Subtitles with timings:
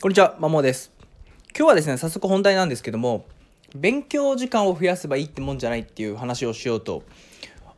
[0.00, 0.92] こんにちは、まもです。
[1.58, 3.26] 今日はですね、早速本題なんですけども、
[3.74, 7.02] 勉強時間を増やせばいいってもんじゃないっていう話をしようと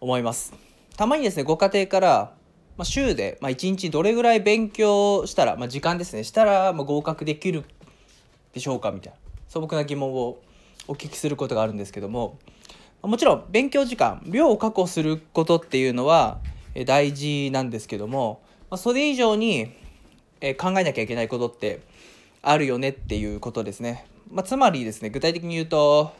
[0.02, 0.52] 思います。
[0.98, 2.34] たまにですね、ご家庭から、
[2.76, 7.64] まあ、週で、まあ、1日どれぐらい勉強したら、まあ、時間ですね、したら、ま合格できる
[8.52, 9.18] でしょうかみたいな
[9.48, 10.42] 素朴な疑問を
[10.88, 12.38] お聞きすることがあるんですけども、
[13.00, 16.40] もちろん勉強時間、量を確保することっていうのは
[16.84, 19.72] 大事なんですけども、まそれ以上に
[20.58, 21.80] 考えなきゃいけないことって
[22.42, 24.06] あるよねっていうことですね。
[24.30, 26.12] まあ、つまりですね、具体的に言うと、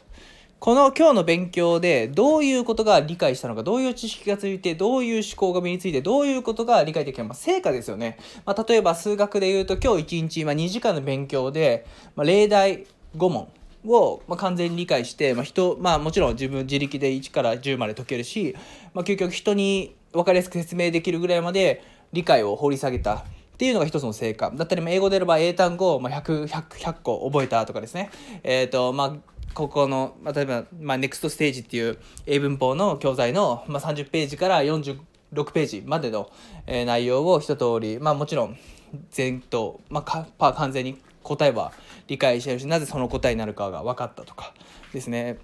[0.59, 8.19] この今日の勉強でどういうことが理解したのか、どういう知識がついて、どういう思考が身について、どういうことが理解できるか、まあ、成果ですよね。
[8.45, 12.85] まあ、例えば数学で言うと今日1日、まあ、2時間の勉強で、まあ、例題
[13.17, 13.47] 5問
[13.87, 18.55] を、まあ、完全に理解して、まあ、人、まあもちろん自分自力で1から10まで解けるし、
[18.93, 21.81] まあ、究極人に分かりやすく説明できるぐらいまで
[22.13, 23.25] 理解を掘り下げた。
[23.61, 24.49] っていうのが一つの成果。
[24.55, 28.09] だったり、英語であれば英単語を、100、100、100個覚えたとかですね。
[28.41, 29.13] えっ、ー、と、まあ、
[29.53, 34.97] ここの、まあ、例えば、まあ、ネクストステージっていう英文法の教材の、まあ、30ページから46
[35.51, 36.31] ページまでの、
[36.65, 38.57] えー、内容を一通り、まあ、もちろん
[39.11, 41.71] 全頭、まあ、か完全に答えは
[42.07, 44.55] 理解してるしなぜその答えになるかが分かったとか
[44.91, 45.37] ですね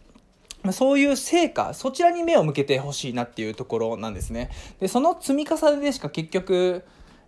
[0.72, 4.50] そういう成果そちらに目を向けてほしいなっていうところなんですね。
[4.80, 6.84] でその積み重ねでしか結局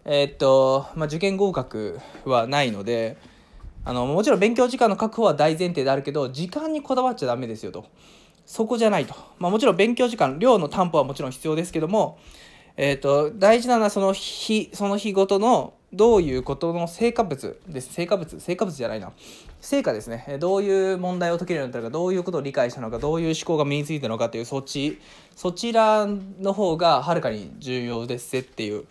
[0.06, 3.18] えー、っと、まあ、受験合格はないので、
[3.86, 7.86] あの、もちろん勉強時間の確保は大前提であるけど、時間にこだわっちゃダメですよと。
[8.46, 9.14] そこじゃないと。
[9.38, 12.18] まあ、もちろん勉強時間、量の担保はもちろん必要ですけども、
[12.78, 17.94] えー、っと、大事なのはその日、その日ごとのどういうことの成果物です。
[17.94, 19.12] 成果物成果物じゃないな。
[19.60, 20.38] 成果ですね。
[20.40, 25.00] どういう問題を解けるようになったのか、どういうことを理解したのか、どういう思考が身についたのかというそっち、
[25.36, 26.08] そちら
[26.40, 28.86] の方がはるかに重要ですっていう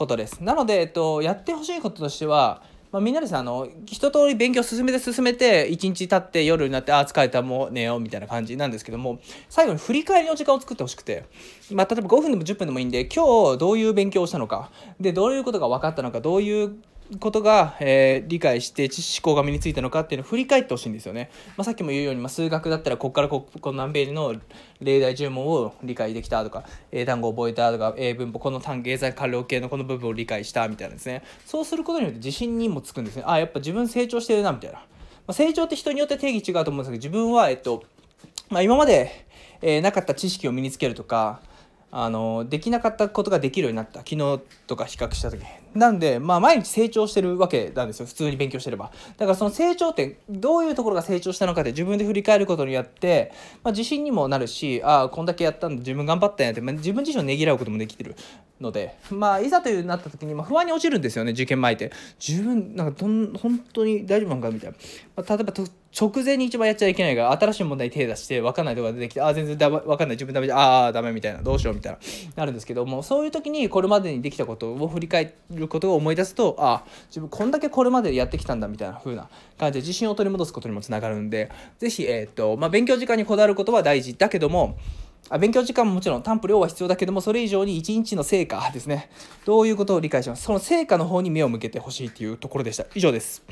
[0.00, 0.42] ことです。
[0.42, 11.24] なので、えっと、やってほしいこととしては、まあ、みんなでさあの一通り勉強進めて進めて1日経って夜になってああ疲れたもう寝ようみたいな感じなんですけども最後に振り返りの時間を作ってほしくて、
[11.70, 16.78] まあ、例えば5分でも10分でもいいんで今日どういう勉強をしたのかでどういうことが分かったのかどういう
[17.18, 21.30] ことが、えー、理解して思考が身についたのかっていうのを振り返ってほしいんですよね。
[21.56, 24.34] まあ、さっきも言うように、まあ、数学だったらここからここの何ページの
[24.80, 31.22] 例題10問を理解できたとか英単語を覚えたとか英文法この単経済過量系のこの部分を理解したみたいなですね。
[31.46, 33.24] そうすることによって自信にもつくんですね。
[33.26, 34.84] あやっぱ自分成長してるなみたいな、ま
[35.28, 37.84] あ、成長って人によって定義違うと思うんですけど自分はえっと
[38.50, 39.26] まあ、今まで、
[39.62, 41.40] えー、なかった知識を身につけるとか
[41.92, 44.00] あのできなかったことができるようになった。
[44.00, 45.42] 昨日とか比較した時。
[45.74, 48.06] なんで、まあ、毎日成長してるわけなんですよ。
[48.06, 48.92] 普通に勉強してれば。
[49.16, 53.32] だからその成長点どういうところが成長したのかって自分で振り返ることによって、
[53.64, 55.78] まあ、自信にもなるしああこんだけやったんだ。
[55.80, 58.14] 自分頑張ったんやって、まあ、自分自身をねぎらうこともできてる。
[58.60, 61.90] ので、まあ、いざというなった時に、まあ、不安に落ちるんですよね受験前って。
[62.24, 64.76] 自分なんかどん本当に大丈夫なんかみたいな、
[65.16, 65.52] まあ、例えば
[65.98, 70.08] 直前に一番やっちゃいけないから新しい問題に手出して分かんないとこが出てきてああ全然だ分かんない。
[70.10, 71.42] 自分ダメじゃああダメみたいな。
[71.42, 71.98] どうしようみたいな。
[72.36, 79.28] なるんですけどもそういう時にこれまでにできたことを振り返ることを思い出すとあ自分こんだけこれまでやってきたんだみたいな風な
[79.58, 84.76] 感じで自信を取り戻すことにもつながるんで是非、えーとまあ、勉強時間にこだわることは大事だけども
[85.28, 89.10] あ勉強時間ももちろん担保量は必要だけどもそれ以上に一日の成果ですね。
[89.44, 90.42] どういうことを理解します？
[90.44, 92.86] その成果の方に目を向けてほしいというところでした。
[92.94, 93.44] 以上です。